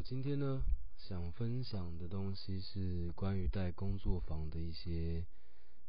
[0.00, 0.62] 我今天呢，
[0.96, 5.26] 想分享的东西是关于带工作坊的一些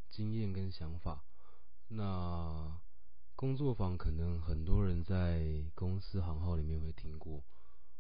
[0.10, 1.24] 经验跟想法。
[1.88, 2.78] 那
[3.38, 7.42] 工作坊可能很多人在公司行号里面会听过，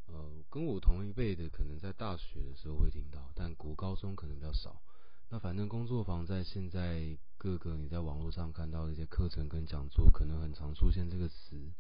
[0.08, 4.82] 呃，跟我同一辈的可能在大学的时候会听到，但国高中可能比较少。
[5.30, 11.72] 那反正工作坊在现在各个你在网络上看到的一些课程跟讲座，可能很常出现这个词，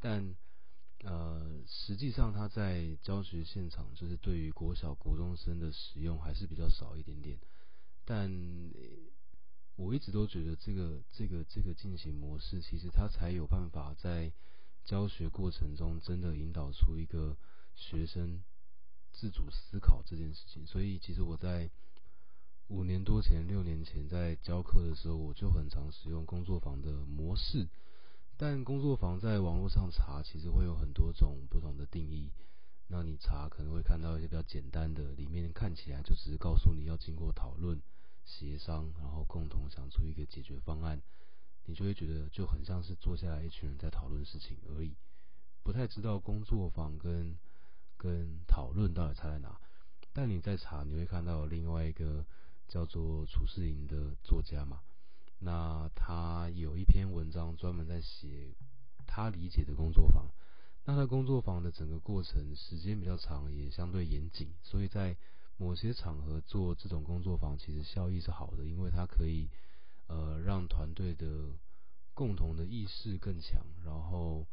[0.00, 0.34] 但。
[1.02, 7.38] 呃，实际上他在教学现场，就是对于国小、国中生的使用还是比较少一点点。
[8.04, 8.30] 但
[9.76, 14.30] 我一直都觉得，这个、这个、这个进行模式，其实他才有办法在
[14.84, 17.36] 教学过程中真的引导出一个
[17.74, 18.42] 学生
[19.10, 20.66] 自主思考这件事情。
[20.66, 21.70] 所以，其实我在
[22.68, 27.66] 五年多前、六年前在教课的时候，我就很常使用工作坊的模式。
[28.42, 32.32] 但工作坊在网络上查，其实会有很多种不同的定义。
[32.86, 37.78] 那你查可能会看到一些比较简单的，里面看起来就只是告诉你要经过讨论、
[38.24, 41.02] 协商，然后共同想出一个解决方案。
[41.66, 44.96] 你就会觉得就很像是坐下来一群人在讨论事情而已，
[45.62, 47.36] 不太知道工作坊跟
[47.98, 49.60] 跟讨论到底差在哪。
[50.14, 52.24] 但你在查，你会看到另外一个
[52.66, 54.80] 叫做楚世营的作家嘛。
[55.42, 58.54] 那他有一篇文章专门在写
[59.06, 60.28] 他理解的工作坊。
[60.84, 65.16] 那他工作坊的整个过程时间比较长，也相对严谨，所以在
[65.56, 69.48] 某些场合做这种工作坊，其实效益是好的，因为它可以
[70.08, 71.50] 呃让团队的
[72.12, 73.64] 共同的意识更强。
[73.84, 74.46] 然后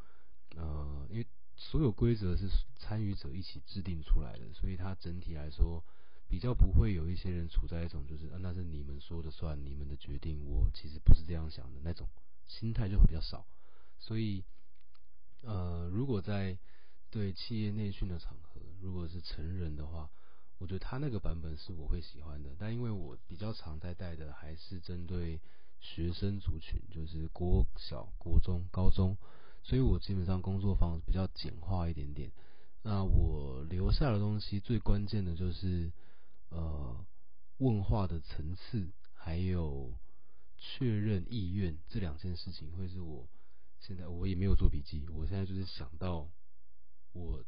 [0.55, 5.83] 呃，因为所有规则是参与者一起制定出来的，所以它整体来说。
[6.29, 12.05] 比较不会有一些人处在一种就是，那是你们说的算，你们的决定，我其实不是这样想的那种
[12.45, 13.45] 心态就会比较少。
[13.97, 14.43] 所以，
[15.43, 16.57] 呃，如果在
[17.09, 20.09] 对企业内训的场合，如果是成人的话，
[20.57, 22.49] 我觉得他那个版本是我会喜欢的。
[22.59, 25.39] 但因为我比较常在带的还是针对
[25.79, 29.15] 学生族群，就是国小、国中、高中，
[29.63, 32.29] 所以我基本上工作方式比较简化一点点。
[32.83, 35.89] 那我留下的东西最关键的就是。
[36.49, 37.05] 呃，
[37.57, 39.97] 问话的层次，还有
[40.57, 43.27] 确认意愿这两件事情，会是我
[43.79, 46.31] 现在我也没有做笔记，我现在就是想到
[47.11, 47.43] 我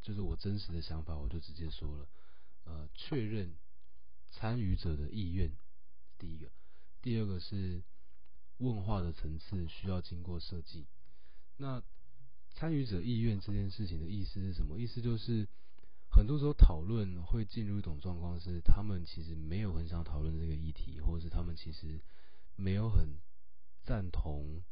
[0.00, 2.08] 就是我真实的想法，我就直接说了。
[2.64, 3.54] 呃，确认
[4.30, 5.52] 参与者的意愿，
[6.18, 6.50] 第一个，
[7.02, 7.82] 第二个是
[8.56, 10.86] 问话的层次需要经过设计。
[11.56, 11.82] 那
[12.50, 14.78] 参与者意愿这件事情的意思是什么？
[14.78, 15.48] 意思就是。
[16.10, 22.00] 很多时候讨论会进入一种状况，是他们其实没有很想讨论这个议题，或者是他们其实
[22.56, 23.18] 没有很
[23.84, 24.62] 赞同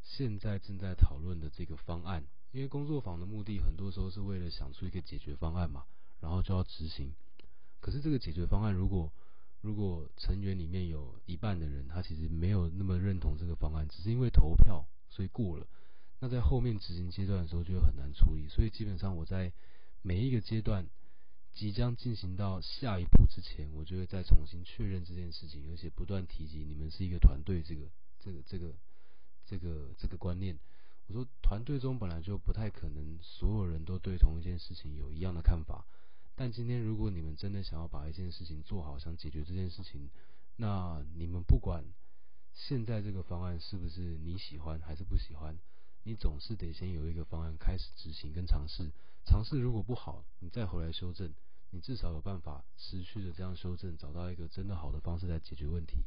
[0.00, 2.24] 现在正在讨论的这个方案。
[2.52, 5.84] 因为工作坊的目的很多时候是为了想出一个解决方案嘛，
[6.20, 7.12] 然后就要执行。
[7.80, 9.10] 可是这个解决方案，如果
[9.62, 15.66] 如果成员里面有一半的人他其实没有那么认同这个方案，只是因为投票所以过了，
[16.20, 18.46] 那在后面执行阶段的时候就会很难处理。
[18.48, 19.52] 所以基本上我在。
[20.02, 20.88] 每一个阶段
[21.52, 27.82] 即将进行到下一步之前，我就会再重新确认这件事情，而且不断提及你们是一个团队，这个、
[28.18, 28.74] 这个、这个、
[29.46, 30.58] 这个、这个观念。
[31.06, 35.86] 我说，团队中本来就不太可能所有人都对同一件事情有一样的看法。
[36.34, 40.10] 但今天如果你们真的想要把一件事情做好，想解决这件事情，
[40.56, 41.84] 那你们不管
[42.54, 45.58] 现在这个方案是不是你喜欢还是不喜欢。
[46.04, 48.90] 你总是得先有一个方案开始执行跟尝试，
[49.24, 51.32] 尝试如果不好，你再回来修正，
[51.70, 56.04] 你至少有办法持续的这样修正，找到一个真的好的方式来解决问题。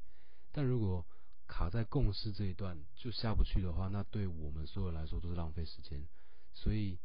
[0.52, 1.06] 但如果
[1.48, 6.06] 卡在共识这一段就下不去的话，那对我们所有人来说都是浪费时间。
[6.54, 6.98] 所以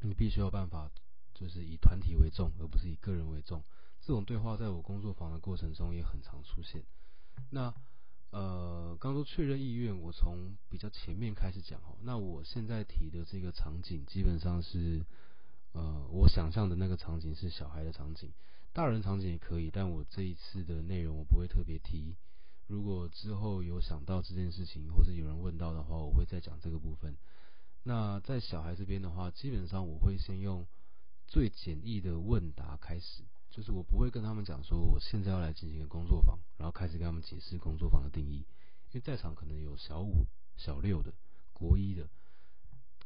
[0.00, 0.90] 你必须有办法，
[1.34, 3.64] 就是以团体为重，而不是以个人为重。
[4.00, 6.84] 这种对话在我工作坊的过程中也很常出现。
[7.50, 7.74] 那。
[8.30, 11.96] 呃，刚说确认意愿，我从比较前面开始讲哦。
[12.02, 15.06] 那我现在提的这个场景，基本上是
[15.72, 18.32] 呃，我想象的那个场景是小孩的场景，
[18.72, 22.16] 大人场景也可以，但我这一次的内容我不会特别提。
[22.66, 27.16] 如果之后有想到这件事情，或者有人问到的话，我会再讲这个部分。
[27.84, 30.66] 那在小孩这边的话，基本上我会先用
[31.28, 33.22] 最简易的问答开始。
[33.56, 38.44] 就是我不会跟他们讲说，我现在要来进行一个工作坊，然后开始跟他们解释工作坊的定义。
[38.90, 40.26] 因为在场可能有小五、
[40.58, 41.10] 小六的、
[41.54, 42.06] 国一的，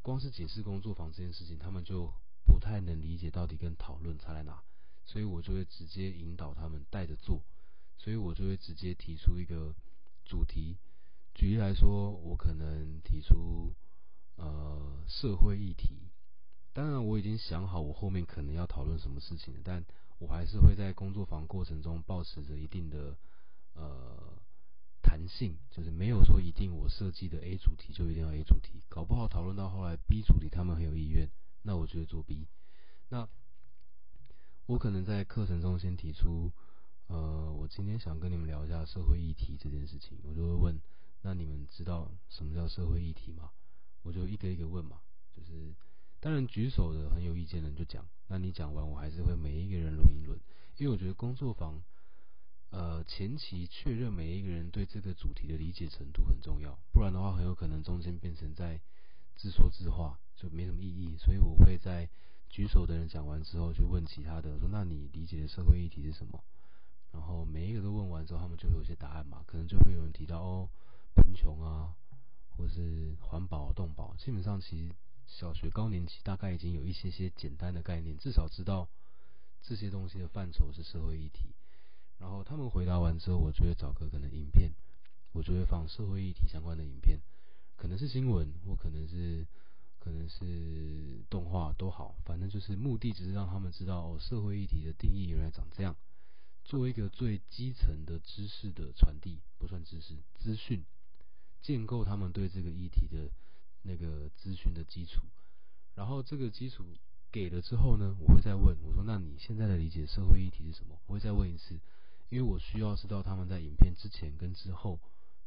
[0.01, 2.13] 光是解释工作坊这件事情，他们就
[2.45, 4.61] 不太能理解到底跟讨论差在哪。
[5.05, 7.41] 所以我就会直接引导他们带着做，
[7.97, 9.73] 所以我就会直接提出一个
[10.25, 10.75] 主题。
[11.33, 13.73] 举例来说，我可能提出
[14.35, 16.09] 呃社会议题，
[16.73, 19.85] 当然我已经想好我后面可能要讨论什么事情了，但
[20.21, 23.17] 我还是会在工作坊过程中保持着一定的
[23.73, 24.37] 呃
[25.01, 31.27] 弹性，就是没有说一定我设计的 A 主题就一定要 A 主题，搞不好讨论到后来 B 主题他们很有意愿，
[31.63, 32.47] 那我就会做 B。
[33.09, 33.27] 那
[34.67, 36.51] 我可能在课程中先提出，
[37.07, 40.79] 呃，我今天想跟你们聊一下社会议题这件事情，我就会问，
[41.23, 43.49] 那你们知道什么叫社会议题吗？
[44.03, 45.01] 我就一个一个问嘛，
[45.31, 45.73] 就是
[46.21, 50.39] 当然举手的很有意见的就讲，那你讲完我还是会每一个人轮一轮，
[50.77, 51.81] 因为我觉得工作坊，
[52.69, 58.79] 呃，前期确认每一个人对这个主题的理解程度很重要，不然的话很有可能中间变成在
[59.35, 62.07] 自说自话，就没什么意义，所以我会在。
[62.53, 66.43] 举手的人讲完之后，就问其他的说：“那你理解的社会议题是什么？”
[67.13, 70.69] 然后每一个都问完之后，他们就会有些答案嘛，可能就会有人提到哦，
[71.15, 71.95] 贫穷啊，
[72.49, 74.13] 或是环保、动保。
[74.17, 74.93] 基本上，其实
[75.31, 78.87] 小学高年级大概已经有一些些简单的概念，至少知道
[79.61, 81.55] 这些东西的范畴是社会议题。
[82.19, 84.71] 然后他们回答完之后，我就会找个可能影片，
[85.31, 87.19] 我就会放社会议题相关的影片，
[87.77, 89.47] 可能是新闻，或可能是。
[90.03, 95.95] 可能是动画都好，反正就是目的只是让他们知道社会议题的定义原来长这样，
[96.63, 100.83] 作为一个最基层的知识的传递，不算知识资讯，
[101.61, 103.29] 建构他们对这个议题的
[103.83, 105.21] 那个资讯的基础。
[105.95, 106.85] 然后这个基础
[107.31, 111.79] 给了之后呢，我会再问我说：“那你现在的理解社会议题是什么？”我会再问一次，
[112.29, 114.99] 因为我需要知道他们在影片之前跟之后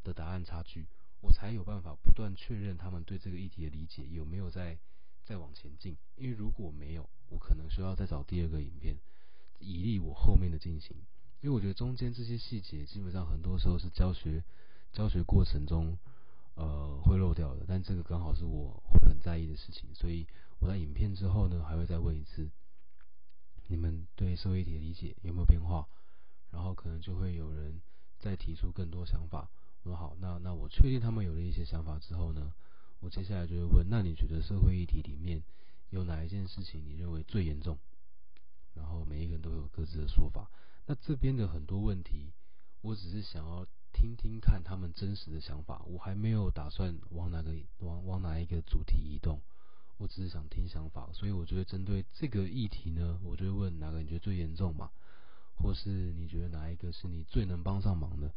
[0.02, 0.86] 的答案差距。
[1.20, 4.78] 我才有办法不断确认他们对这个议题的理解有没有在
[5.24, 8.98] 再往前进，因为如果没有，我可能需要再找第二个影片，
[9.58, 10.94] 以利我后面的进行。
[11.40, 14.44] 因为我觉得中间这些细节基本上很多时候是教学
[14.92, 15.96] 教学过程中
[16.54, 20.26] 呃会漏掉的，但这个刚好是我会很在意的事情，所以
[20.58, 22.50] 我在影片之后呢还会再问一次，
[23.68, 25.88] 你们对社会议题的理解有没有变化？
[26.50, 27.80] 然后可能就会有人
[28.20, 29.50] 再提出更多想法。
[29.82, 32.54] 说好，那那我确定他们有了一些想法之后呢，
[33.00, 35.42] 我接下来就会问，那你觉得社会议题里面
[35.90, 37.76] 有哪一件事情你认为最严重？
[38.72, 40.50] 然后每一个人都有各自的说法。
[40.86, 42.32] 那这边的很多问题，
[42.80, 49.40] 我只是想要听听看他们真实的想法，我还没有打算往哪个往往哪一个主题移动，
[49.96, 51.08] 我只是想听想法。
[51.14, 54.90] 所以我觉得针对这个议题呢，我就会问哪个你觉得最严重嘛，
[55.54, 58.30] 或是你觉得哪一个是你最能帮上忙的？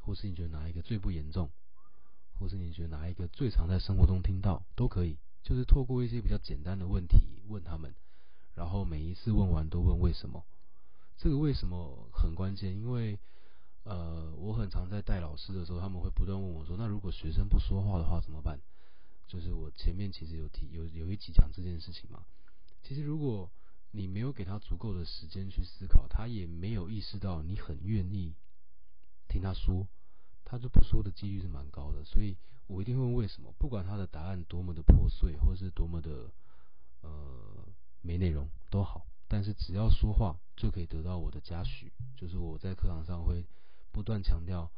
[0.00, 1.48] 或是你觉得哪一个最不严重，
[2.38, 7.94] 或是你觉得哪一个最常在生活中听到，都可以，就是透过一些比较简单的问题问他们，
[8.54, 10.44] 然后每一次问完都问为什么，
[11.16, 13.18] 这个为什么很关键，因为
[13.84, 18.60] 呃，我很常在带老师的时候，他们会不断问我说，那如果学生不说话的话怎么办？
[19.26, 22.24] 就是我前面其实有提有有一集讲这件事情嘛，
[22.82, 23.50] 其实如果
[23.90, 28.34] 你没有给他足够的时间去思考，他也没有意识到你很愿意。
[29.28, 29.86] 听他说，
[30.44, 36.30] 他就不说的几率是蛮高的，所以我一定会问为什么，不管他的答案多么的破碎，或是多么的
[37.00, 37.66] 呃
[38.02, 43.44] 没内容都好，但是只要说话就可以得到我的嘉许，就是我在课堂上会
[43.94, 44.70] 不断强调，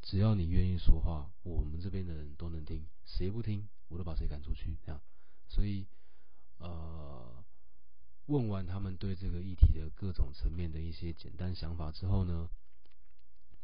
[0.00, 4.98] 只要你愿意说话，我们这边的人都能听，谁不听我都把谁赶出去，这样，
[5.46, 5.86] 所以
[6.56, 7.44] 呃
[8.26, 12.48] 问完他们对这个议题的各种层面的一些简单想法之后呢。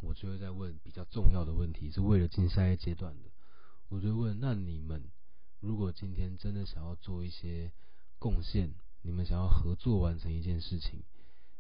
[0.01, 3.31] 我就会再问比较重要的问题，是为了进下一阶段的。
[3.89, 5.03] 我就问：那你们
[5.59, 7.73] 如果今天真的想要做一些
[8.21, 8.73] 贡献，
[9.03, 11.03] 你们想要合作完成一件事情，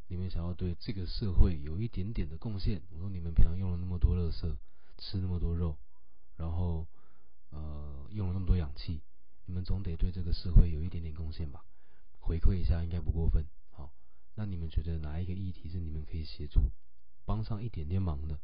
[0.08, 2.82] 你们想要对这个社会有一点点的贡献。
[2.90, 4.56] 我说：你们平常用了那么多垃圾，
[4.98, 5.76] 吃那么多肉，
[6.36, 6.86] 然后
[7.50, 9.00] 呃用了那么多氧气，
[9.46, 11.64] 你们总得对这个社会有一点点贡献吧？
[12.18, 13.44] 回馈一下应该不过分。
[13.70, 13.92] 好，
[14.34, 16.60] 那你们觉得哪一个议题是你们可以协助？
[17.24, 18.40] 帮上一点点忙的，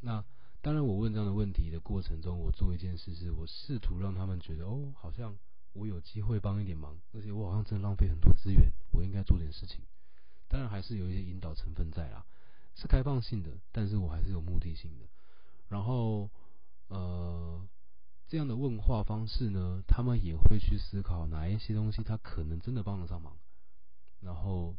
[0.00, 0.24] 那
[0.60, 5.38] 当然，我问这样的问题的过程中，我做一件事，是我试图让他们觉得，哦，好像
[5.72, 9.80] 我有机会帮一点忙，而且我好像真的浪费很多资源，我应该做点事情。
[10.50, 12.26] 当然，还是有一些引导成分在啦，
[12.74, 15.06] 是开放性的，但是我还是有目的性的。
[15.68, 16.28] 然后，
[16.88, 17.66] 呃，
[18.28, 23.38] 这样的问话方式呢，他们也会去思考哪一些东西他可能真的帮得上忙，
[24.20, 24.76] 然后。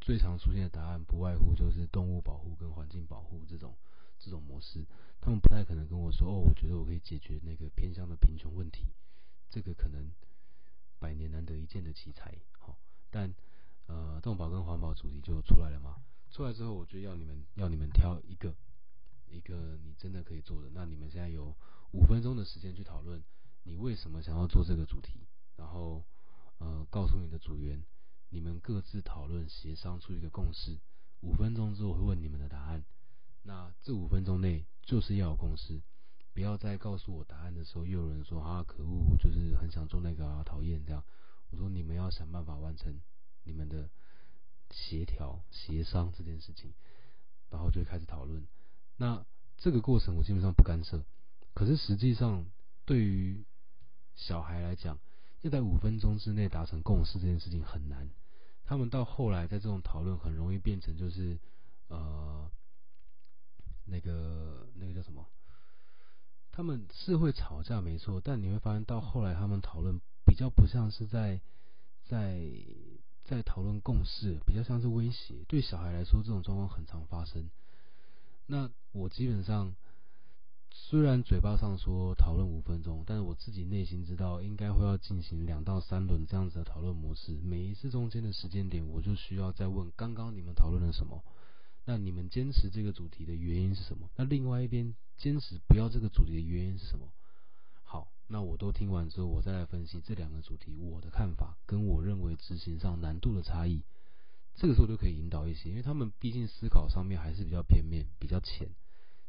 [0.00, 3.74] 最常出现的答案不外乎就是动物保护跟环境保护这种
[4.18, 4.86] 这种模式。
[5.20, 8.86] 他们不太可能跟我说：“哦，我觉得我可以解决那个偏向的贫穷问题。”
[9.50, 10.08] 这个可能
[11.00, 12.32] 百年难得一见的奇才。
[12.58, 12.78] 好，
[13.10, 13.34] 但
[13.88, 15.96] 呃，动保跟环保主题就出来了嘛。
[16.30, 18.54] 出来之后，我就要你们要你们挑一个
[19.26, 20.70] 一个你真的可以做的。
[20.72, 21.56] 那你们现在有
[21.92, 23.24] 五分钟的时间去讨论，
[23.64, 25.26] 你为什么想要做这个主题？
[25.56, 26.04] 然后
[26.58, 27.82] 呃，告诉你的组员，
[28.28, 30.78] 你们各自讨论协商出一个共识，
[31.20, 32.84] 五分钟之后会问你们的答案。
[33.42, 35.80] 那这五分钟内就是要有共识，
[36.34, 41.02] 不要再告诉我答案的时候又有人说啊可恶，就是很想做那个啊，讨厌这样。
[41.50, 43.00] 我说你们要想办法完成
[43.48, 43.88] 你们的
[44.70, 46.74] 协调协商这件事情，
[47.50, 48.46] 然后就开始讨论。
[48.98, 49.24] 那
[49.56, 51.02] 这个过程我基本上不干涉，
[51.54, 52.44] 可是实际上
[52.84, 53.42] 对于
[54.14, 54.98] 小孩来讲，
[55.40, 58.10] 要在五分钟之内达成共识这件事情很难。
[58.64, 61.38] 他们到后来在这种讨论很容易变成就是
[61.88, 62.50] 呃
[63.86, 65.26] 那个那个叫什么？
[66.52, 71.40] 他们是会吵架没错，但你会发现到后来他们讨论比较不像是在
[72.04, 72.50] 在
[73.28, 75.34] 在讨论共识，比较像是威胁。
[75.46, 77.48] 对小孩来说，这种状况很常发生。
[78.46, 79.74] 那我基本上。
[80.70, 87.32] 虽然嘴巴上说讨论五分钟，但是我自己内心知道应该会要进行两到三轮这样子的讨论模式。
[87.42, 91.22] 每一次中间的时间点，我就需要再问刚刚你们讨论了什么？
[91.84, 94.08] 那你们坚持这个主题的原因是什么？
[94.16, 97.08] 那另外一边坚持不要这个主题的原因是什么？
[98.28, 103.82] 那我都听完之后，我再来分析这两个主题我的看法跟我认为执行上难度的差异。
[104.54, 108.68] 这个时候就可以引导一些，因为他们毕竟思考上面还是比较片面、比较浅。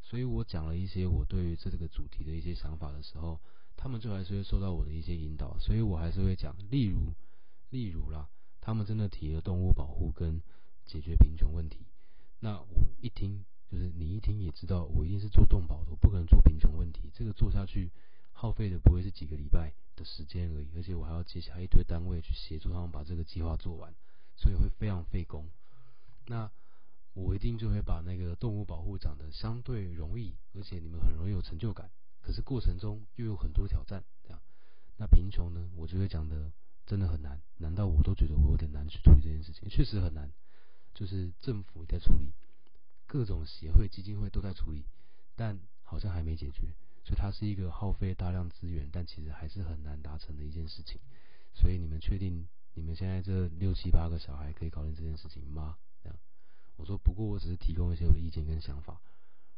[0.02, 3.40] 所以我讲了一些我对于这个主题的一些想法的时候，
[3.78, 7.14] 他们就还是会受到我的一些引导，所以我还是会讲，例如，
[7.70, 8.28] 例如啦，
[8.60, 10.42] 他们真的提了动物保护跟
[10.86, 11.86] 解决贫穷问题，
[12.40, 17.92] 那我一听，就是你一听也知道，我一定是做动保的，我不可能做贫穷问题，这个做下去
[18.40, 23.94] 耗费的不会是几个礼拜的时间而已，而且我还要接下一堆单位去协助他们把这个计划做完，
[24.38, 25.46] 所以会非常费工。
[26.28, 26.50] 那。
[27.16, 31.90] 我一定就会把那个动物保护讲的相对容易，而且你们很容易有成就感。
[32.22, 34.40] 可是过程中又有很多挑战，这样。
[34.98, 36.50] 那贫穷呢，我就会讲的
[36.86, 39.68] 真的很难，难道我都觉得我有点难去处理这件事情？
[39.68, 40.32] 确实很难，
[40.94, 42.32] 就是政府也在处理，
[43.08, 44.86] 各种协会、基金会都在处理，
[45.36, 46.74] 但好像还没解决。
[47.10, 51.02] 所以它是一个耗费大量资源，但其实还是很难达成的一件事情。
[51.56, 55.76] 所以你们确定你们现在这六七八个小孩可以搞定这件事情吗？
[56.78, 59.02] 我说，不过我只是提供一些我的意见跟想法，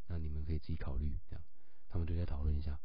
[0.07, 1.11] 那你们可以自己考虑。
[1.29, 1.43] 这样，
[1.89, 2.79] 他们就在讨论一下。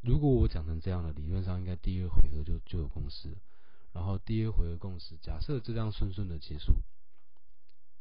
[0.00, 3.36] 如果我讲成这样的，理论上应该第二回合就就有共识。
[3.92, 6.74] 然后第二回合共识，假设这样顺顺的结束，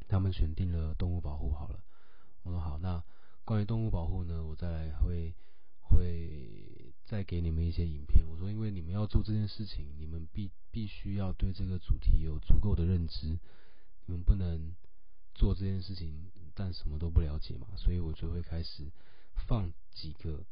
[0.09, 1.79] 他们选定了动物保护好了。
[2.41, 3.01] 我说好，那
[3.45, 5.33] 关于动物保护呢，我再来会
[5.89, 8.27] 会再给你们一些影片。
[8.27, 13.39] 我说，因为你们要做这件事情，你们必必须要对这个主题有足够的认知，
[14.05, 14.75] 你们不能。
[15.39, 18.91] 做这件事情，但什么都不了解嘛，所以我就会开始
[19.45, 20.43] 放几个，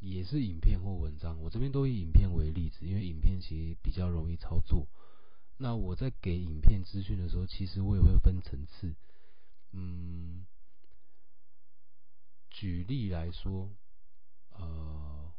[0.00, 1.40] 也是影片或文章。
[1.40, 4.88] 我这边都以影片为例子，因为影片其实比较容易操作。
[5.56, 8.96] 那我在给影片资讯的时候，其实我也会分层次。
[9.70, 10.44] 嗯，
[12.50, 13.70] 举例来说，
[14.54, 15.32] 呃，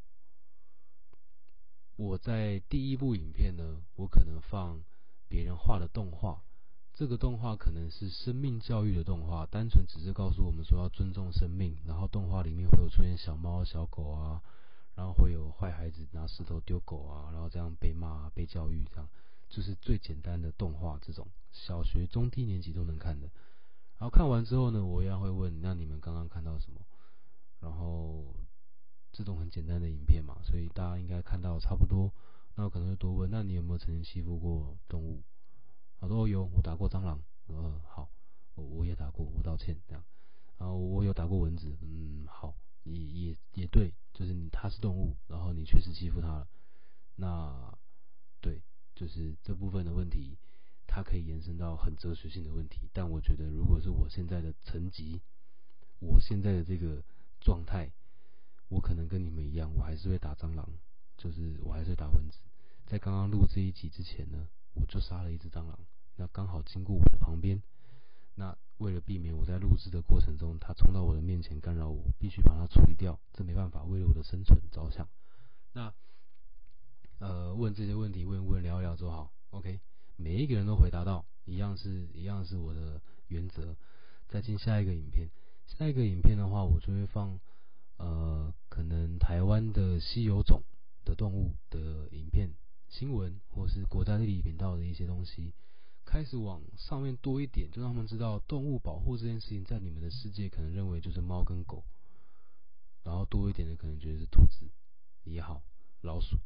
[1.95, 4.83] 我在第一部影片呢，我可能放
[5.27, 6.41] 别人画的动画。
[6.93, 11.75] 这个动画可能是生命教育的动画，单纯只是告诉我们说要尊重生命。
[11.85, 14.41] 然后动画里面会有出现小猫、小狗啊，
[14.95, 19.09] 然后会有坏孩子拿石头丢狗啊，然后这样被骂、被教育，这样
[19.49, 20.97] 就是最简单的动画。
[21.01, 23.27] 这种小学中低年级都能看的。
[23.97, 26.79] 然后看完之后呢，我一样会问：那你们刚刚看到什么？
[27.59, 28.23] 然后
[29.15, 32.11] 这种很简单的影片嘛，所以大家应该看到差不多。
[32.55, 35.23] 那我可能会多问：那你有没有曾经欺负过动物？
[35.99, 37.17] 好多有，我打过蟑螂，
[37.47, 38.09] 呃，好，
[38.55, 40.03] 我我也打过，我道歉这样。
[40.57, 42.53] 然后我有打过蚊子，嗯，好，
[42.83, 46.47] 也也也对，就是你它是动物，然后你确实欺负它了，
[47.15, 47.73] 那
[48.41, 48.61] 对，
[48.95, 50.37] 就是这部分的问题，
[50.87, 52.89] 它可以延伸到很哲学性的问题。
[52.91, 55.21] 但我觉得，如果是我现在的层级，
[55.99, 57.01] 我现在的这个
[57.39, 57.89] 状态，
[58.69, 60.67] 我可能跟你们一样，我还是会打蟑螂，
[61.17, 62.39] 就是我还是会打蚊子。
[62.85, 64.47] 在刚刚录这一集之前呢。
[64.77, 65.79] 我就杀了一只蟑螂，
[66.17, 67.63] 那刚好经过我的旁边。
[68.35, 73.17] 那为了避免我在录制的过程中它冲到我的面前干扰我，必须把它处理掉。
[73.31, 75.07] 这没办法，为了我的生存着想。
[75.71, 75.93] 那
[77.19, 79.31] 呃，问这些问题，问问聊聊就好。
[79.51, 79.79] OK，
[80.17, 83.77] 每一个人都回答到，一样是一样是我的原则。
[84.27, 85.29] 再进下一个影片，
[85.67, 87.39] 下一个影片的话，我就会放
[87.97, 90.63] 呃，可能台湾的稀有种
[91.03, 92.53] 的动物的影片。
[92.87, 95.53] 新闻或是国家地理频道的一些东西，
[96.05, 101.83] 开始往上面多一点，就让他们知道动物保护这件事情，在你们的世界可能认为就是猫跟狗，
[103.03, 104.69] 然后多一点的可能觉得是兔子
[105.23, 105.63] 也好，
[106.01, 106.37] 老鼠。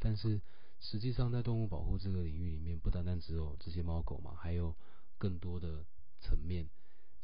[0.00, 0.40] 但是
[0.80, 4.74] 实际上在动物保护这个领域里面，不单单只有这些猫狗嘛，还有
[5.16, 5.84] 更多的
[6.18, 6.66] 层面，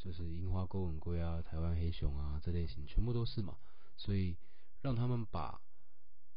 [0.03, 3.55] 就是樱花钩吻龟啊、台湾黑熊啊这类型，全部都是嘛。
[3.95, 4.35] 所以
[4.81, 5.61] 让他们把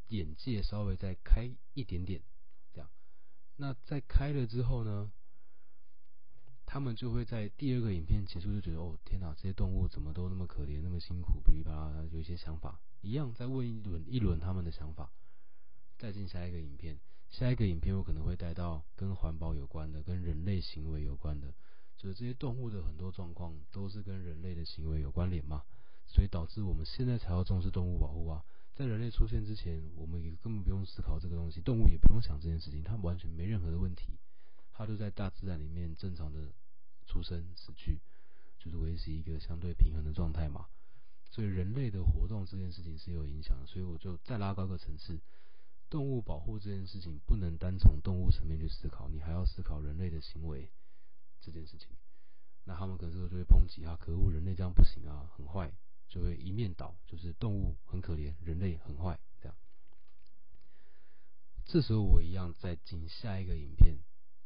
[0.09, 2.21] 眼界稍微再开一点点，
[2.71, 2.87] 这样。
[3.55, 5.11] 那在开了之后呢，
[6.63, 15.11] 他们就会在第二个影片结束就觉得，哦天哪，这些动物怎么都那么可怜，那么辛苦，噼里啪啦，有一些想法，一样再问一轮一轮他们的想法，
[15.97, 16.99] 再进下一个影片。
[17.27, 21.53] 下一个影片我可能会带到跟环保有关的，跟人类行为有关的，
[21.97, 25.63] 就是这些动物的很多状况都是跟人类的行为有关联嘛，
[26.05, 28.43] 所以导致我们现在才要重视动物保护啊。
[28.75, 34.19] 在人类出现之前，我们也根本不用思考这个东西，动物也不用想这件事情，它完全没任何的问题，
[34.73, 36.51] 它就在大自然里面正常的
[37.05, 38.01] 出生死去，
[38.59, 40.65] 就是维持一个相对平衡的状态嘛。
[41.31, 45.19] 所以人类的活动这件事情是有影响的，所以我就再拉高个层次。
[45.89, 50.69] 动物保护这件事情不能单从动物层面去思考，你还要思考人类的行为
[51.41, 51.89] 这件事情。
[52.65, 55.71] 那他们可能就会抨击啊，可恶，人类这样不行啊，很坏，
[56.07, 59.57] 就会一面倒，就是动物很可怜，人类很坏这样。
[61.65, 63.97] 这时候我一样在进下一个影片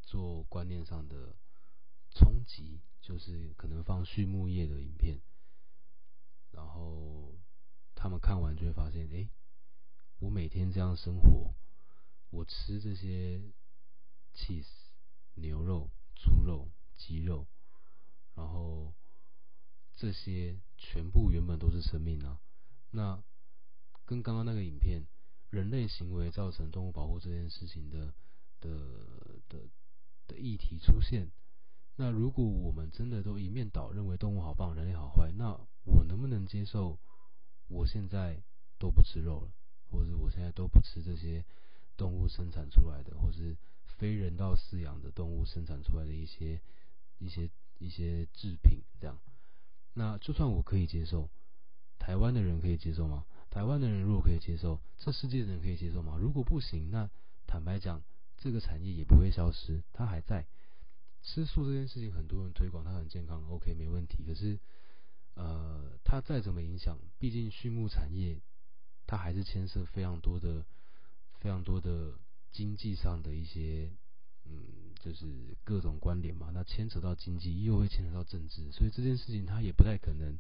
[0.01, 1.35] 做观念上的
[2.11, 5.19] 冲击，就是可能放畜牧业的影片，
[6.51, 7.33] 然后
[7.95, 9.29] 他们看完就会发现，哎。
[10.21, 11.53] 我每天这样生活，
[12.29, 13.41] 我吃这些
[14.35, 14.67] cheese、
[15.35, 16.67] 牛肉、猪肉、
[16.99, 17.47] 肌肉，
[18.35, 18.93] 然后
[19.95, 22.39] 这些全部原本都是生命啊。
[22.91, 23.23] 那
[24.05, 25.07] 跟刚刚那个影片，
[25.49, 28.13] 人类行为造成动物保护这件事情的
[28.59, 28.69] 的
[29.47, 29.59] 的
[30.27, 31.31] 的议题出现，
[31.95, 36.99] 那如果我们真的都一面倒认为动物好棒，人类好坏，那我能不能接受
[37.67, 38.43] 我现在
[38.77, 39.51] 都不吃肉了？
[39.89, 41.43] 或者我现在都不吃这些
[41.97, 43.57] 动物生产出来的，或是
[43.97, 46.61] 非人道饲养的动物生产出来的一些
[47.19, 49.17] 一些一些制品，这样。
[49.93, 51.29] 那就算我可以接受，
[51.99, 53.25] 台湾的人可以接受吗？
[53.49, 56.17] 台湾的人如果可以接受，这世界的人可以接受吗？
[56.19, 57.09] 如果不行，那
[57.45, 58.01] 坦白讲，
[58.37, 60.47] 这个产业也不会消失，它还在。
[61.21, 64.23] 吃素这件事情，很多人推广，它很健康，OK，没问题。
[64.25, 64.59] 可是，
[65.35, 68.39] 呃，它再怎么影响，毕竟畜牧产业。
[69.05, 70.63] 它还是牵涉非常多的、
[71.39, 72.13] 非常多的
[72.51, 73.91] 经济上的一些，
[74.45, 74.63] 嗯，
[74.99, 75.25] 就是
[75.63, 76.51] 各种关联嘛。
[76.53, 80.37] 那牵扯到经济，又会牵扯到政治，所以这件事情它也不太可能，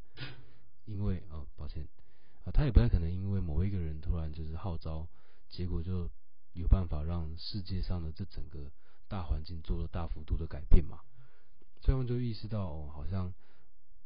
[0.85, 1.87] 因为啊，抱歉
[2.45, 5.07] 啊，它也不太可能因为某一个人突然就是号召，
[5.49, 6.09] 结果就
[6.53, 8.71] 有办法让世界上的这整个
[9.07, 10.99] 大环境做了大幅度的改变嘛。
[11.81, 13.33] 所以我们就意识到，哦，好像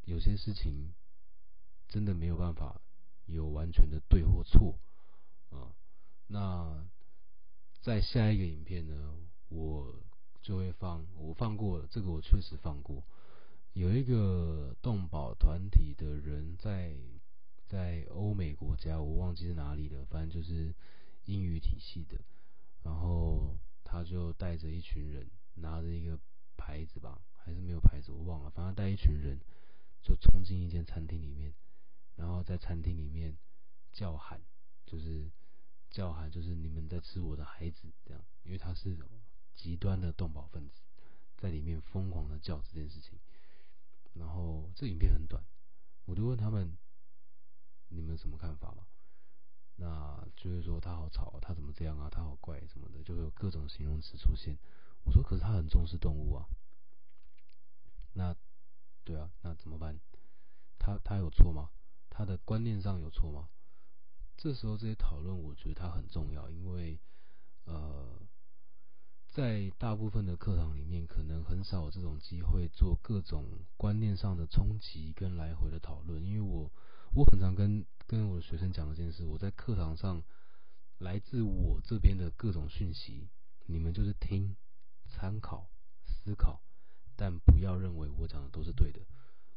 [0.04, 0.94] 有些事情
[1.88, 2.80] 真的没有办法。
[3.26, 4.78] 有完全的对或错
[5.48, 5.72] 啊？
[6.26, 6.86] 那
[7.80, 9.14] 在下一个影片呢，
[9.48, 9.94] 我
[10.44, 13.02] 就会放，我放过了，这个我确实放过。
[13.72, 16.94] 有一个动保团体的人在
[17.66, 20.74] 在欧美国家，我忘记是哪里了，反正就是
[21.24, 22.20] 英语体系的。
[22.82, 26.20] 然后他就带着一群人，拿着一个
[26.58, 28.50] 牌子吧，还是没有牌子，我忘了。
[28.50, 29.40] 反正带一群人
[30.02, 31.54] 就冲进一间餐厅里面。
[32.16, 33.34] 然后在餐厅里面
[33.94, 34.42] 叫喊，
[34.84, 35.30] 就是
[35.90, 38.94] 叫喊，就是你们在吃我的孩子这样，因为他是
[39.54, 40.80] 极端的动保分子，
[41.36, 43.18] 在里面疯狂的叫这件事情。
[44.14, 45.42] 然后这影片很短，
[46.04, 46.76] 我就问他们，
[47.88, 48.86] 你们有什么看法吗？
[49.76, 52.08] 那就是说他好吵，他怎么这样啊？
[52.08, 54.56] 他好怪什么的，就会有各种形容词出现。
[55.04, 56.46] 我说，可是他很重视动物啊。
[58.12, 58.36] 那
[59.02, 59.98] 对啊，那怎么办？
[60.78, 61.70] 他他有错吗？
[62.08, 63.48] 他的观念上有错吗？
[64.36, 67.00] 这时候这些讨论，我觉得它很重要，因为
[67.64, 68.20] 呃，
[69.34, 73.44] 在大部分的课堂里面，可能很少有这种机会做各种
[73.76, 76.24] 观念上的冲击跟来回的讨论。
[76.24, 76.70] 因为我
[77.12, 80.22] 我很常跟跟我的学生讲一件事，我在课堂上
[80.98, 83.26] 来自我这边的各种讯息，
[83.66, 84.54] 你们就是听、
[85.08, 85.68] 参考、
[86.06, 86.60] 思考，
[87.16, 89.00] 但不要认为我讲的都是对的。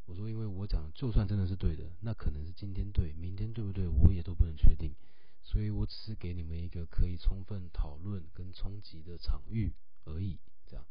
[0.06, 4.92] 我说，因为我讲，就算真的是对的，那可能是今天对，明天对不对，我也都不能确定。
[5.42, 9.74] 所以我只是给你们一个可以充分讨论跟冲击的场域
[10.04, 10.84] 而已，这样。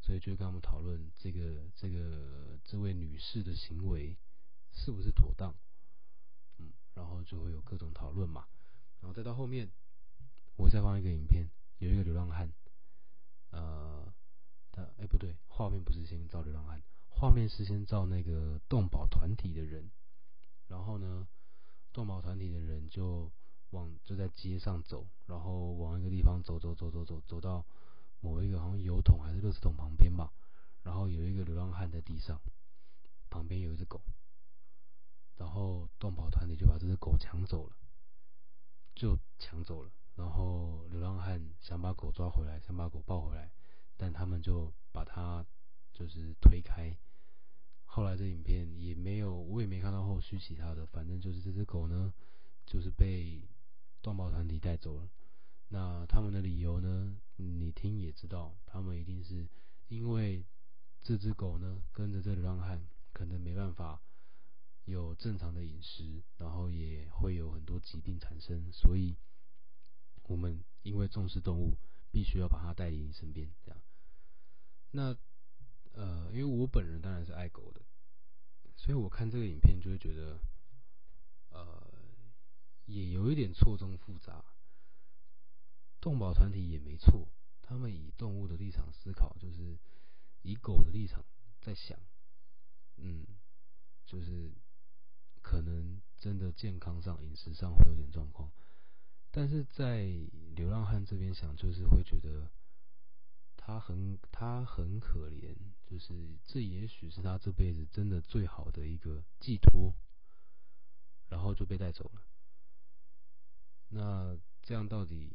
[0.00, 4.16] 所以就跟他们讨论这个这个这位女士的行为
[4.72, 5.54] 是不是妥当，
[6.58, 8.46] 嗯，然后就会有各种讨论嘛。
[9.00, 9.70] 然后再到后面，
[10.56, 12.52] 我再放一个影片，有一个流浪汉，
[13.50, 14.12] 呃，
[14.70, 16.82] 他哎不对，画面不是先照流浪汉。
[17.08, 19.90] 画面是先照那个动保团体的人，
[20.68, 21.26] 然后呢，
[21.92, 23.32] 动保团体的人就
[23.70, 27.64] 往就在街上走，然后往一个地方走走走走走，走到
[28.20, 30.32] 某一个好像油桶还是垃圾桶旁边吧，
[30.82, 32.40] 然后有一个流浪汉在地上，
[33.28, 34.00] 旁边有一只狗，
[35.36, 37.76] 然后动保团体就把这只狗抢走了，
[38.94, 43.50] 就抢走了，然后流浪汉想把狗抓回来，想把狗抱回来，
[43.96, 45.44] 但他们就把它
[45.92, 46.96] 就是推开。
[47.84, 52.12] 后来这影片也没有，我也没看到后续其他的，反正就是这只狗呢，
[52.66, 53.40] 就是被
[54.06, 55.10] 动保团体带走了。
[55.68, 59.48] 那他们的理由呢，你听也知道，他们一定是
[59.88, 60.44] 因为
[61.02, 64.00] 这只狗呢跟着这流浪汉，可能没办法
[64.84, 69.16] 有正常的饮食，然后也会有很多疾病产生，所以
[70.22, 71.76] 我们因为重视动物，
[72.12, 73.80] 必须要把它带离你身边，这样。
[74.92, 75.16] 那
[75.94, 77.80] 呃，因为我本人当然是爱狗的。
[78.76, 80.38] 所以我看这个影片就会觉得，
[81.48, 81.95] 呃，
[82.86, 84.44] 也有一点错综复杂。
[86.00, 87.28] 动保团体也没错，
[87.62, 89.78] 他们以动物的立场思考，就是
[90.42, 91.24] 以狗的立场
[91.60, 91.98] 在想，
[92.96, 93.26] 嗯，
[94.06, 94.52] 就是
[95.42, 98.50] 可能真的健康上、饮食上会有点状况，
[99.30, 100.06] 但是在
[100.54, 102.50] 流浪汉这边想，就是会觉得。
[103.58, 105.52] 他很他很可怜，
[105.84, 109.92] 就是这也许是他这辈子真的最好的一个寄托，
[111.26, 112.22] 然后就被带走了。
[113.88, 115.32] 那这样到底，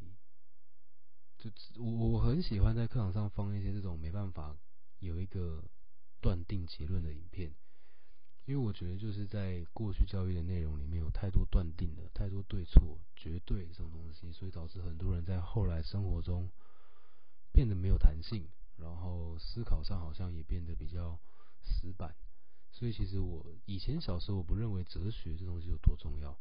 [1.37, 4.55] 就我我很喜欢在课堂上放一些这种没办法
[4.99, 5.63] 有一个
[6.19, 7.53] 断定结论的影片，
[8.45, 16.49] 因为我觉得就是在过去教育的内容里面有太多断定了，太多对错、绝对这种东西，所以导致很多人在后来生活中。
[17.53, 21.19] 变得没有弹性，然后思考上好像也变得比较
[21.61, 22.15] 死板。
[22.71, 26.39] 所以其实我以前小时候我不认为哲学这东西有多重要，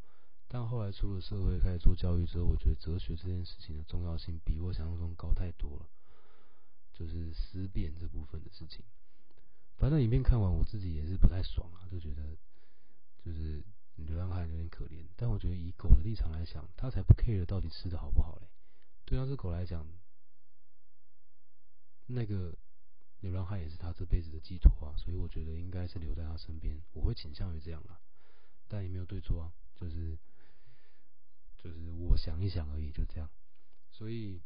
[0.52, 5.88] 但后来出了社会开始做教育之后，我觉得哲学这件事情的重要性比我想象中高太多了。
[6.92, 8.84] 就是思辨这部分的事情。
[9.78, 12.36] 反正影片看完我自己也是不太爽啊，就觉得
[13.24, 13.62] 就是
[13.94, 15.06] 流浪汉有点可怜。
[15.16, 18.48] 但我觉得以狗的立场来讲，它才不 care 到底吃的好不好嘞。
[19.04, 19.86] 对那只狗来讲。
[22.12, 22.52] 那个
[23.20, 26.76] 流浪汉也是他这辈子的寄托啊，所以我觉得应该是留在他身边。
[26.92, 28.00] 我会倾向于这样啊，
[28.66, 30.18] 但也没有对错啊，就是
[31.62, 33.28] 就是我想一想而已，就这样。
[33.90, 34.40] 所以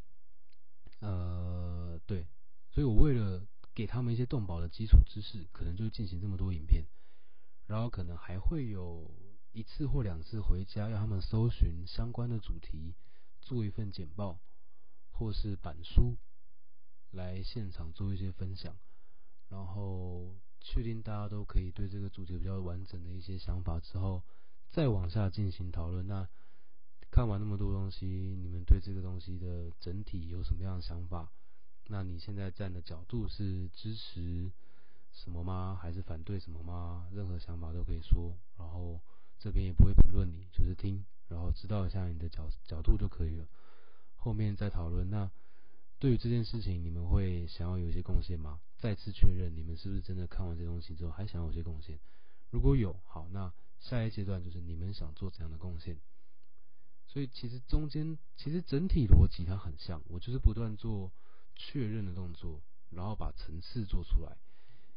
[0.98, 2.26] 呃，对，
[2.72, 6.84] 所以我为了给他们一些动保的基础知识，可能就进行这么多影片，
[7.66, 9.14] 然后可能还会有
[9.52, 12.94] 一次或两次回家，让他们搜寻相关的主题，
[13.40, 14.40] 做一份简报
[15.12, 16.16] 或是板书。
[17.10, 18.76] 来现场做一些分享，
[19.48, 24.24] 然后确定大家都可以对这个主题比较完整的一些想法之后，
[24.68, 26.08] 再往下进行讨论。
[26.08, 26.28] 那
[27.14, 31.30] 看完那么多东西，你们对这个东西的整体有什么样的想法？
[31.86, 34.50] 那你现在站的角度是支持
[35.12, 35.78] 什么吗？
[35.80, 37.06] 还是反对什么吗？
[37.12, 39.00] 任何想法都可以说，然后
[39.38, 43.46] 这边也不会评论你，就是听，然后知道一下你的角角度就可以了。
[44.16, 45.30] 后面再讨论那。
[46.00, 48.58] 对于这件事情，你们会想要有一些贡献吗？
[48.76, 51.96] 再次确认，你们是不是真的看完这东西之后还想要有些贡献？
[52.50, 55.96] 如果有，好，那下一阶段就是你们想做怎样的贡献？
[57.14, 61.12] 所以其实中间其实整体逻辑它很像，我就是不断做
[61.54, 64.36] 确认的动作，然后把层次做出来。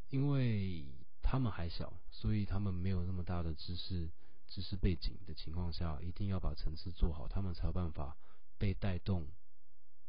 [0.09, 0.83] 因为
[1.21, 4.09] 他们还小，所以他们没有那么大的知识
[4.47, 8.17] 知识背景的情况下，一定要把层次做好，他们才有办法
[8.57, 9.27] 被带动。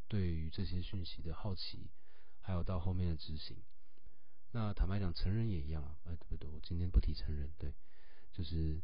[0.08, 1.90] 对于这些讯息的好奇，
[2.40, 3.58] 还有到后面的执行，
[4.52, 5.98] 那坦白讲，成人也一样啊。
[6.04, 6.48] 哎，对不对？
[6.48, 7.74] 我今天不提成人，对，
[8.32, 8.80] 就是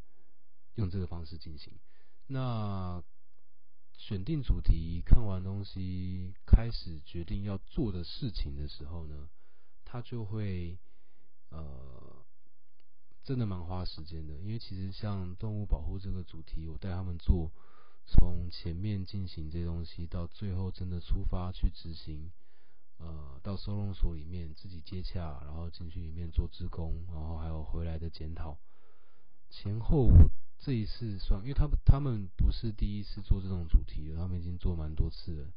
[0.74, 1.72] 用这个方式进行。
[2.26, 3.02] 那
[3.96, 9.28] 选定主题，看完东西，开始决定要做的事情的时候呢，
[9.84, 10.78] 他就会
[11.50, 12.24] 呃，
[13.22, 14.38] 真的蛮花时间的。
[14.40, 17.52] 因为其实像动物保护这个主题，我带他们做。
[18.06, 22.30] 从前面进行这东西，到最后真的出发去执行，
[22.98, 28.58] 呃，到收容所里面自己接洽，然后进去里面做志工，然后还有回来的检讨，
[29.48, 30.10] 前后
[30.58, 35.52] 这一次算，因为他们他们不是第一次做这种主题了他们已经做蛮多次了，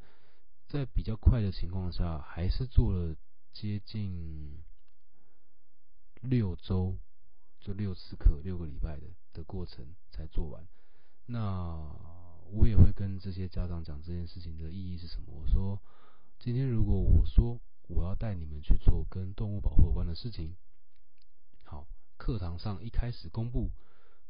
[0.68, 3.16] 在比较快的情况下，还是做了
[3.52, 4.62] 接近
[6.22, 6.98] 六周，
[7.60, 10.66] 就六次课，六个礼拜的的过程才做完，
[11.26, 12.16] 那。
[12.50, 15.26] 我也会跟这些家长讲这件事情的意义是什么。
[15.34, 15.78] 我说，
[16.38, 20.56] 今天如果我说我要带你们去做跟动物保护有关的事情，
[21.62, 23.70] 好，课堂上一开始公布，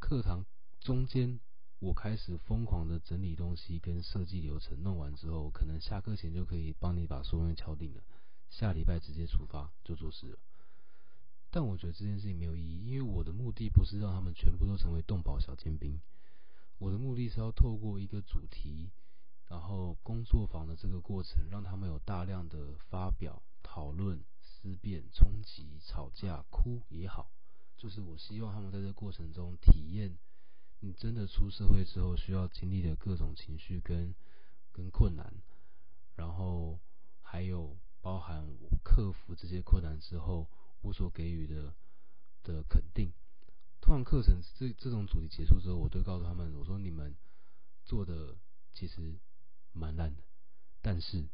[0.01, 0.45] 课堂
[0.81, 1.41] 中间
[1.81, 8.03] 我开始疯狂的整理东西跟设计流程，弄完之后，可能下课前就可以帮你把所有东西敲定了，
[8.51, 10.39] 下礼拜直接出发就做事了。
[11.51, 16.01] 但我觉得这件事情没有意义，因为我的目的不是让他们全部都成为动保小尖兵，
[16.79, 18.91] 我的目的是要透过一个主题，
[19.49, 27.31] 然后工作坊的这个过程，让他们有大量的发表、讨论、思辨、冲击、吵架、哭也好，
[27.77, 30.19] 就是我希望他们在这过程中体验，
[30.81, 34.15] 你真的出社会之后需要经历的各种情绪跟
[34.73, 35.33] 跟困难，
[36.15, 36.79] 然后
[37.21, 38.47] 还有包含
[38.83, 40.49] 克服这些困难之后。
[40.81, 41.75] 我所给予的
[42.45, 43.13] 的肯定，
[43.81, 47.17] 通常课程这这种主题结束之后，我都告诉他们，我说你们
[47.85, 48.39] 做的
[48.73, 49.19] 其实
[49.73, 50.23] 蛮烂的，
[50.81, 51.29] 但是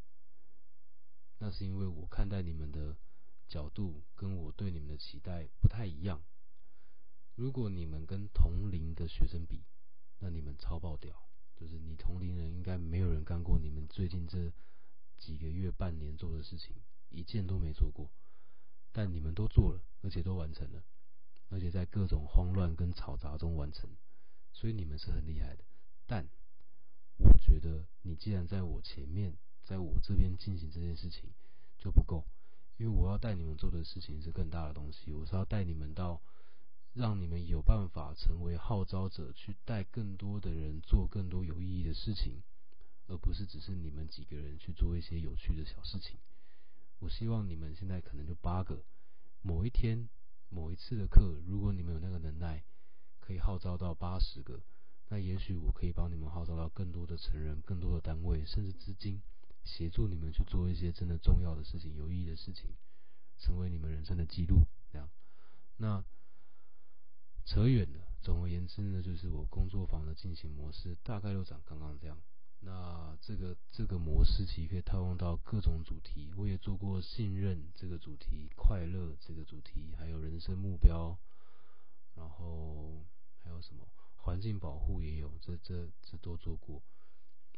[1.36, 2.96] 那是因为我看待你们的
[3.46, 6.22] 角度跟我对你们的期待不太一样。
[7.36, 9.62] 如果你们跟同龄的学生比，
[10.20, 11.12] 那你们超爆屌，
[11.56, 14.52] 就是你同龄人应该没有人干过你们最近这
[15.18, 16.76] 几个月半年做的事情，
[17.10, 18.10] 一件都没做过。
[18.92, 20.84] 但你们都做了，而且都完成了，
[21.48, 23.90] 而且在各种慌乱跟嘈杂中完成，
[24.52, 25.64] 所以你们是很厉害的。
[26.06, 26.28] 但
[27.16, 31.28] 我觉得，你既然在我前面，在我这边进行这件事情
[31.78, 32.24] 就不够，
[32.76, 35.12] 因为我要带你们做的事情是更大的东西。
[35.12, 36.22] 我是要带你们到，
[36.94, 42.42] 让你们有办法成为号召者，去带更多的人做更多有意义的事情，
[43.08, 46.16] 而不是只是你们几个人去做一些有趣的小事情。
[47.00, 48.84] 我希望你们现在可能就八个，
[49.42, 50.08] 某一天
[50.48, 52.62] 某一次的课，如果你们有那个能耐，
[53.18, 54.62] 可以号召到八十个，
[55.08, 59.20] 那也许我可以帮你们号召到更多的成人、更多的单位，甚至资金，
[59.64, 62.70] 协助你们去做一些真的重要的事情、有意义的事情，
[63.36, 64.64] 成为你们人生的记录。
[64.92, 65.10] 这样，
[65.76, 66.04] 那
[67.44, 68.00] 扯远了。
[68.22, 72.18] 总而言之呢，就是我工作坊的进行模式大概就长刚刚这样。
[72.60, 81.18] 那这个这个模式其实可以套用到各种主题，我也做过信任这个主题、快乐这个主题，还有人生目标，
[82.14, 83.04] 然后
[83.42, 86.82] 还有什么环境保护也有，这这这都做过。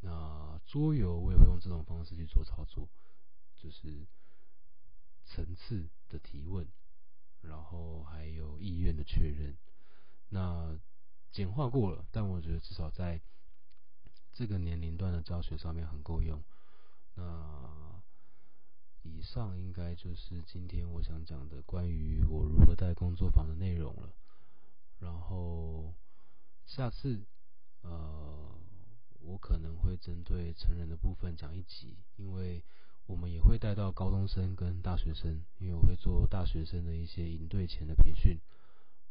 [0.00, 2.88] 那桌游我也会用这种方式去做操作，
[3.54, 4.04] 就是
[5.24, 6.66] 层次的提问，
[7.42, 9.56] 然后还有意愿的确认。
[10.28, 10.78] 那
[11.32, 13.20] 简化过了，但我觉得至少在。
[14.38, 16.44] 这个年龄段的教学上面很够用。
[17.14, 18.02] 那
[19.00, 24.12] 以上应该就是今天我想讲的关于我如何带工作坊的内容了。
[24.98, 25.94] 然后
[26.66, 27.24] 下次
[27.80, 28.60] 呃，
[29.20, 32.62] 我可能会针对成人的部分讲一集，因为
[33.06, 38.38] 我们也会带到高中生跟大学生，因为我会做大学生的一些营队前的培训，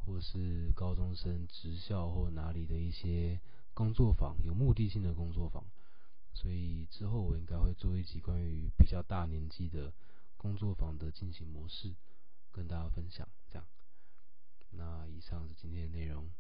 [0.06, 3.42] 或是高中生职校或哪里的一些。
[3.76, 5.62] 工作坊有目的性的工作坊，
[6.34, 9.92] 所以之后我应该会做一集关于比较大年纪的
[10.38, 11.94] 工作坊的进行模式，
[12.54, 13.28] 跟大家分享。
[13.50, 13.68] 这样，
[14.70, 16.32] 那以上是今天的内容。